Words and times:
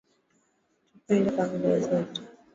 Tupende 0.91 1.29
familia 1.35 1.79
zetu 1.85 2.21